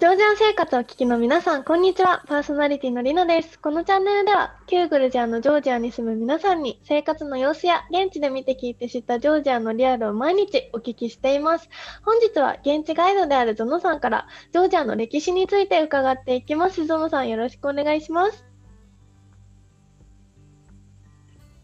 [0.00, 2.24] ジョージア生活を聞きの皆さん、こんにちは。
[2.26, 3.60] パーソナリティのりのです。
[3.60, 11.68] このチャンネルでは、キューグルジアのジョージアに住む皆さんに、生活の様子や現地で見て聞いて知ったジョージアのリアルを毎日お聞きしています。
[12.02, 16.86] 本日は現地ガイドであるゾノさんから、ジョージアの歴史について伺っていきます。
[16.86, 18.46] ゾノさん、よろしくお願いします。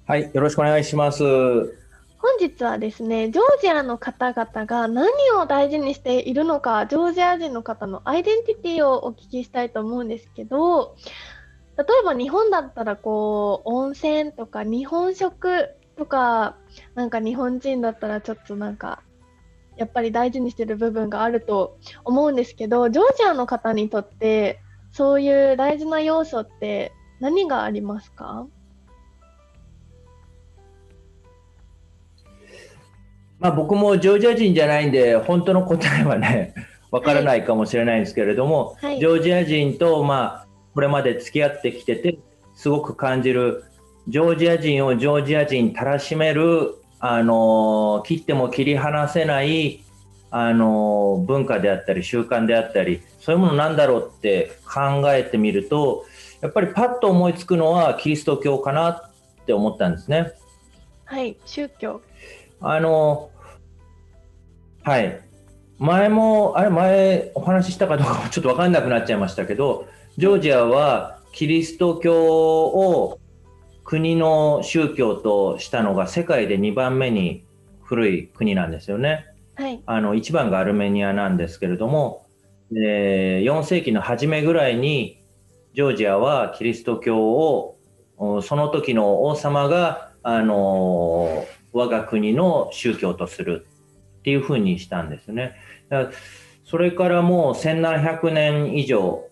[0.06, 1.85] はい、よろしくお願いします。
[2.28, 5.08] 本日はですね、ジョージアの方々が何
[5.40, 10.96] を大事にしているのか、ジョージア人の方のアイデンティティをお聞きしたいと思うんですけど、
[11.78, 16.56] 例えば日本だったらこう、温泉とか日本食とか、
[16.96, 19.04] なんか日本人だったらちょっとなんか、
[19.76, 24.58] やっぱり大事にしてる部分があると思うんですけど、ジョージアの方にとって
[24.90, 28.48] そういう大事な要素って何がありますか？
[33.38, 36.54] まあ、僕もジョージア人じゃないんで、本当の答えはね、
[36.90, 42.18] わからないかもしれないんですけれども、はい、ジョージア人と、まあ、これまで付き合ってきてて、
[42.54, 43.64] すごく感じる、
[44.08, 49.82] ジョージア人をジョージア人たらしめる、あの切っても切り離せない、
[50.30, 56.04] あの文化であったり、習慣であったり、そういうものなんだろうって考えてみると、
[56.40, 59.10] やっぱりパッと思いつくのはキリスト教かなっ
[59.46, 60.32] て思ったんですね。
[61.04, 62.00] はい、宗教。
[62.60, 63.30] あの、
[64.82, 65.20] はい。
[65.78, 73.18] 前も、あれ、前お話ししたかどうかもちょっと分かんなくなっちゃいましたけど、ジョージアはキリスト教を
[73.84, 77.44] 国の宗教としたのが世界で2番目に
[77.82, 79.26] 古い国なんですよね。
[79.54, 82.26] はい、あの1番がアルメニアなんですけれども、
[82.70, 85.22] で4世紀の初めぐらいに
[85.74, 87.76] ジョージアはキリスト教を
[88.42, 91.46] その時の王様があの
[91.76, 93.66] 我が国の宗教とする
[94.20, 95.54] っていうふうにしたんですね。
[95.90, 96.16] だから
[96.64, 99.24] それからもう1700年以上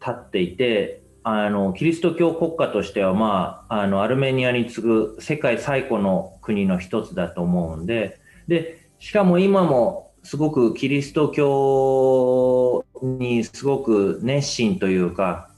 [0.00, 15.50] 経っていて、あのキリスト教国家としては、まあ、あのアルメニアに次ぐ世界最古の国の一つだと思うんででしかも今もすごくキリスト教にすごく熱心というか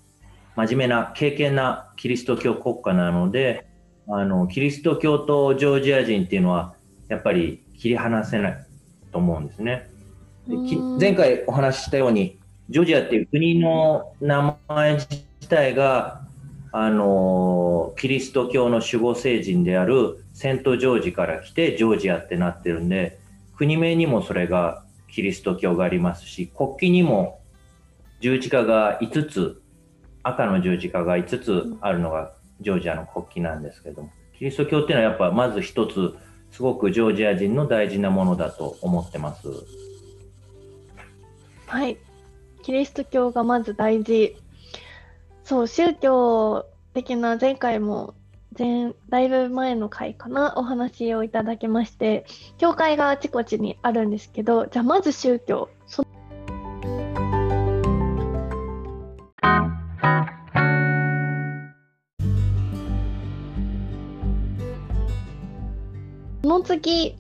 [0.57, 3.67] 真面目な敬虔なキリスト教国家なので
[4.09, 6.75] あのキリスト教とジョージア人っていうのは
[7.09, 8.67] やっぱり切り離せない
[9.11, 9.89] と思うんですね。
[10.47, 10.57] で
[10.99, 16.23] 前回お話ししたようにジョージアっていう国の名前自体が
[16.73, 23.19] あのキリスト教の守護聖人であるセント・ジョージから来てジョージアってなってるんで
[23.57, 27.41] 国名にもそれがキリスト教がありますし国旗にも
[28.21, 29.63] 十字架が5つ
[30.23, 36.15] 赤の十字架が5つあるのがジョージアの国旗なんですけども、キリスト教っていうのはやっぱまず一つ、
[36.51, 39.49] すごくジョージア人の大事なものだと思ってます。
[41.67, 41.97] はい。
[42.63, 44.37] キリスト教がまず大事。
[45.45, 48.15] そう、宗教的な前回も
[48.59, 52.27] 前、だいぶ前の回かな、お話をいただきまして、
[52.59, 55.69] 教会があちこちにあるんですけど、じゃあまず宗教。
[55.87, 56.05] そ
[66.43, 67.17] その次、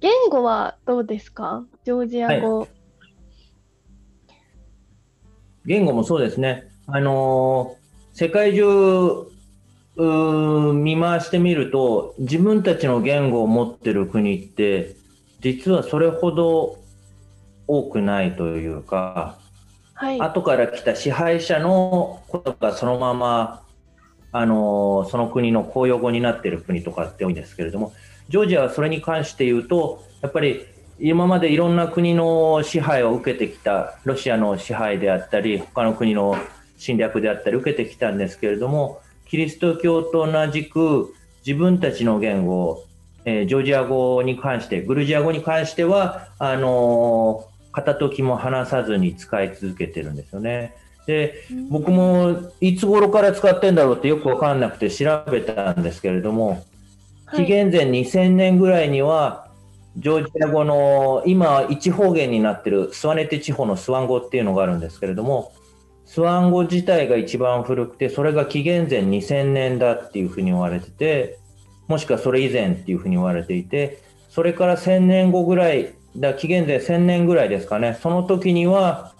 [0.00, 1.64] 言語はどうですか？
[1.84, 2.68] ジョージア語、はい。
[5.64, 6.64] 言語もそうですね。
[6.86, 9.30] あのー、世界中
[9.96, 14.94] 見回してみると、自分たちの言語を持ってる国って、
[15.40, 16.78] 実はそれほど
[17.66, 19.38] 多くないというか、
[19.94, 23.62] はい、後から来た支配者のことがそのまま、
[24.32, 27.94] あのー、その国の公用語になっている国とかって多いんですけれども、
[28.30, 30.64] ジョージアはそれに関して言うと、やっぱり
[31.00, 36.36] 今までいろんな国の支配を受けてきた、ロシアの支配であったり、他の国の
[36.78, 41.12] 侵略であったり受けてきたんですけれども、キリスト教と同じく
[41.44, 42.84] 自分たちの言語、
[43.24, 50.76] えー、ジョージア語に関して、グルジア語に関しては、あのー、片時も離さずに使い続けてるんですよね。
[51.06, 56.64] で、僕もいつ頃から使ってんだろうってよくわかんなくて調べたんですけれども、
[57.34, 59.48] 紀元前2000年ぐらいには、
[59.96, 65.52] ジョージア語の今、一方言になってるスワネテ地方のスワン語っていうのがあるんですけれども、
[66.06, 71.38] スワン語自体が一番古くて、それが紀元前2000年だっていうふうに言われてて、
[71.88, 79.12] もしくはそれ以前っていうふうに言われていて、それから1000年後ぐらい、だ紀元前1000年ぐらいですかね、その時には、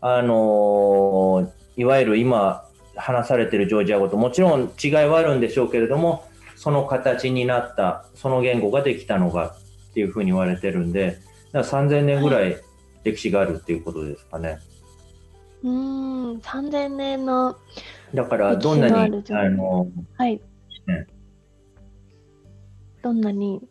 [0.00, 2.64] あの、いわゆる今
[2.96, 6.24] 話されてるジョージア語ともちろん違いはあるんでしょうけれども、
[6.60, 11.18] その形になったその言語ができたのがっていうふうに言われてるんで
[11.52, 12.58] だから3000年ぐらい
[13.02, 14.58] 歴史があるっていうことですかね。
[15.62, 17.56] うーん、3000年の、
[18.12, 20.38] だからどんなにあのはい。
[20.86, 21.06] ね
[23.02, 23.62] どんなに、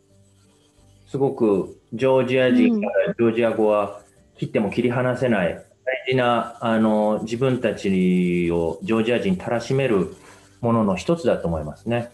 [1.06, 4.02] すごくジョージア人からジョージア語は
[4.40, 5.64] 切っても切り離せない大
[6.10, 10.16] 事なあの自分たちをジョージア人にたらしめる
[10.62, 12.12] ものの一つだと思いますね。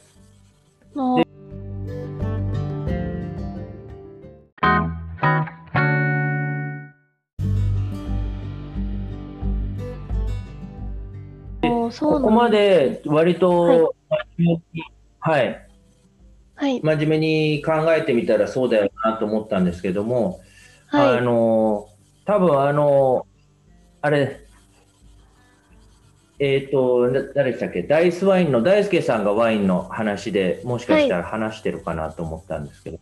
[0.95, 1.25] もう。
[11.97, 14.37] ここまで割と、はい。
[14.37, 14.83] 真面目に
[15.19, 15.67] はい、
[16.55, 20.39] はい、真面目に考えてみたらそうだよなと思ったんですけども、
[20.91, 21.87] あはい、の
[22.25, 23.25] 多分あの
[24.01, 24.44] あれ
[26.39, 27.83] えっ、とだ誰でしたっけ？
[27.83, 32.99] ダイスワインの大輔さんがワインの話でもしかしたら話してるかなと思ったんですけど。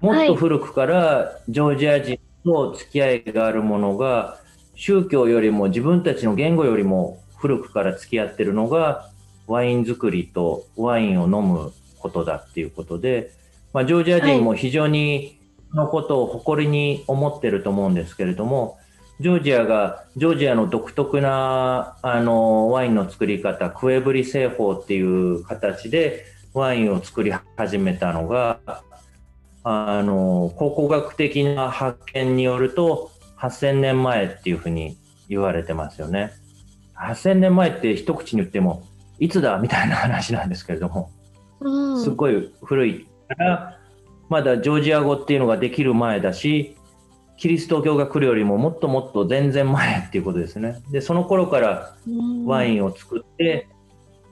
[0.00, 4.38] も、もっと古くからジョージア人と付き合いがあるものが
[4.74, 9.08] 宗教よりも自分たちの言語よりも古くから付き合ってるのが
[9.46, 13.32] ワイン作りとワインを飲むことだっていうことで、
[13.72, 15.38] まあ、ジョージア人も非常に
[15.70, 18.78] そのことを誇りに思ってると思うんですけれども、
[19.22, 28.58] ジョージアが、ジョージアの独特なあのワインの作り方、クエブリ製法っていう形でワインを作り始めたのが、
[29.62, 34.98] あの考古学的な発見によると8000年前っていうふうに
[35.28, 36.32] 言われてますよね。
[36.96, 38.82] 8000年前って一口に言っても
[39.20, 41.10] いつだみたいな話なんですけれども。
[41.60, 43.78] うん、すごい古いから、
[44.28, 46.76] まだジョージア語っていうのができる前だし、
[47.42, 50.80] キリスト教が来るよりももっともっと全然前っていうことですね。
[50.92, 51.96] で、その頃から
[52.46, 53.66] ワイン、ンを作って、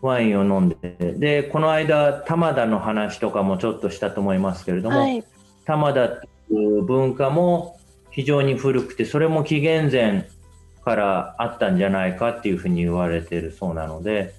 [0.01, 0.77] ワインを飲んで、
[1.19, 5.25] で、この間、玉田の話とかもちょっとしたと思いますけれども、はい、
[5.65, 7.81] 玉田っていう文化も
[8.13, 10.29] 非常に古くて、それも紀元前
[10.85, 14.35] からあったんじゃないかっていうふうに言われているそうなので、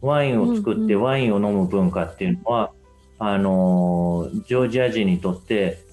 [0.00, 1.02] ワインを作ってうんうん。
[1.02, 2.70] ワインを飲む文化っていうのは、
[3.18, 5.85] あのジョージア人にとって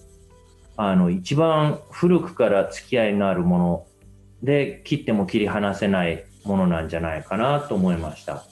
[0.75, 3.87] あの一番古くから付き合いのあるもの
[4.41, 8.43] で切っても切り離せないものなんじゃないかなと思いました。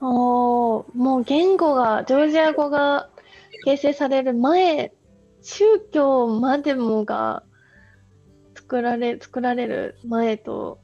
[0.00, 3.10] おーもう言語が、ジョージア語が
[3.64, 4.92] 形成される前、
[5.42, 7.42] 宗教までもが
[8.56, 10.80] 作られ、作られる前と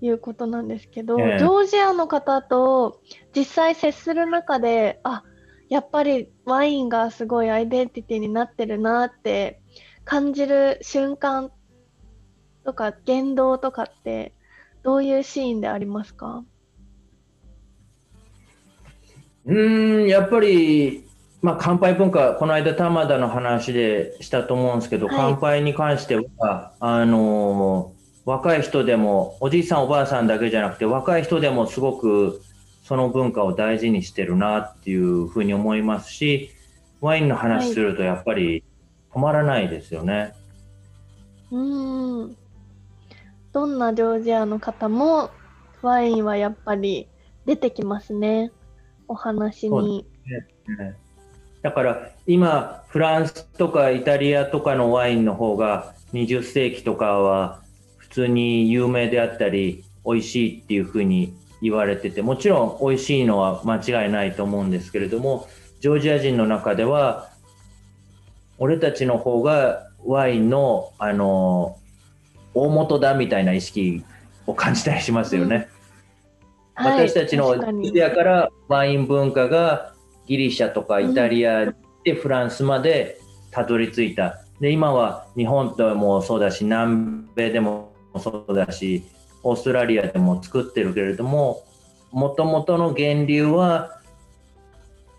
[0.00, 3.00] いうことなんですけど、ええジョージアの方と
[3.34, 5.22] 実際接する中で、あ、
[5.68, 9.60] やっぱりワインがすごいアイデンティティになってるなって
[10.04, 11.50] 感じる瞬間
[12.64, 14.32] とか言動とかって
[14.82, 16.44] どういうシーンでありますか？
[19.44, 21.04] うーん、やっぱり、
[21.42, 25.16] まあ、乾杯文化、この間、玉田の話でしたと思うんですけど、はい。
[25.16, 27.96] 乾杯に関しては、あのー
[28.26, 32.42] 若い人でも、おじいさん、おばあさんだけじゃなくて、若い人でもすごく
[32.86, 36.52] その文化を大事にしてるなっていうふうに思いますし、
[37.00, 38.62] ワインの話すると、やっぱり
[39.12, 40.34] 止まらないですよね。
[41.50, 42.36] うーん。
[43.52, 45.30] どんなジョージアの方も
[45.82, 47.08] ワインはやっぱり
[47.44, 48.52] 出てきますね。
[49.08, 50.06] お話に。
[50.28, 50.94] ね
[51.62, 57.62] だから今フランスとかイタリアとかのワインの方が20世紀とかは
[57.96, 61.34] 普通に有名であったり美味しいっていうふうに
[61.68, 65.48] 言われててもちろん美味しいのは間違いないと思うんですけれども
[65.80, 67.30] ジョージア人の中では
[68.58, 71.78] 俺たちの方がワインのあの
[72.54, 74.02] 大元だみたいな意識
[74.46, 75.56] を感じたりしますよね。
[75.56, 75.68] はい
[76.76, 79.94] 私たちのイデアからワイン文化が
[80.26, 81.72] ギリシャとかイタリア
[82.04, 83.18] でフランスまで
[83.50, 84.42] たどり着いた。
[84.60, 89.02] で今は日本でもそうだし南米でもそうだし
[89.46, 91.64] オーストラリアでも作ってるけれども
[92.10, 94.00] もともとの源流は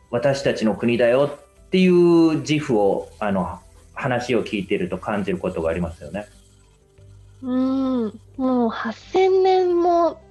[0.10, 3.60] 私たちの国だよっていう自負をあの
[3.94, 6.28] 話を聞いてると感じることがありますよね。
[7.42, 7.56] う
[8.08, 8.20] ん。
[8.38, 10.22] もう8000年も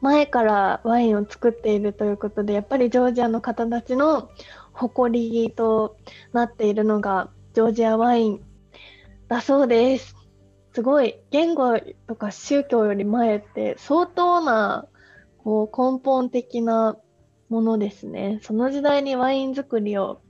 [0.00, 4.30] 前からワインを作っているということで、やっぱりジョージアの方たちの
[4.72, 5.96] 誇りと
[6.32, 8.40] なっているのがジョージアワイン
[9.28, 10.23] だそうです。
[10.74, 11.78] すごい言語
[12.08, 14.88] とか宗教より前って相当な
[15.38, 16.96] こう根本的な
[17.48, 18.40] ものですね。
[18.42, 20.20] その時代にワイン作りを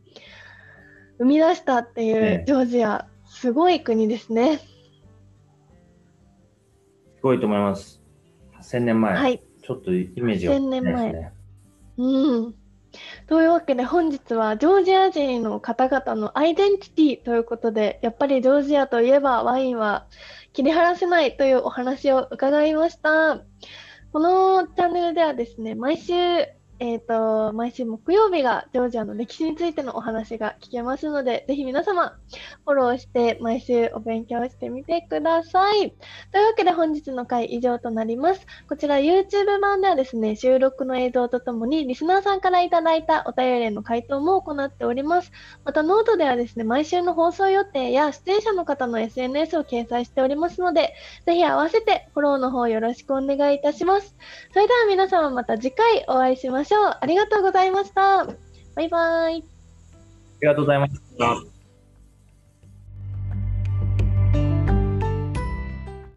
[1.18, 4.58] 生み出したっていええうジョージア、すごい国ですね。
[4.58, 4.64] す
[7.22, 8.02] ごいと思います。
[8.60, 9.16] 1000年前。
[9.16, 9.42] はい。
[9.62, 11.32] ちょっとイメージが、1000年前ね。
[11.96, 12.54] うん。
[13.26, 20.06] というわけで本日はジョージア人の方々のアイデンティティということで、やっぱりジョージアといえばワインは
[20.52, 23.40] 切り離せないというお話を伺いました。
[24.12, 26.14] このチャンネルではですね、毎週
[26.80, 32.18] えっ、ー、と、毎週木曜日がジョージアの歴史についてのお話が聞けますので、ぜひ皆様、
[32.64, 35.94] フォローして毎週お勉強してみてください。
[36.32, 38.44] というわけで本日の回以上となります。
[38.68, 45.30] こちら YouTube 版ではですね、収録の映像とともにリスナーさんからいただいたお便りへの回答も行っております。
[45.64, 54.16] またノートではですね、毎週の放送予定や出演者の方の SNS を掲載しておりますので、ぜひ合わせてフォローの方よろしくお願いいたします。
[54.52, 56.63] それでは皆様また次回お会いしましょう。
[56.64, 56.98] しょう。
[57.00, 58.26] ありがとうございました。
[58.74, 59.36] バイバイ。
[59.36, 59.42] あ
[60.40, 61.53] りがとうございました。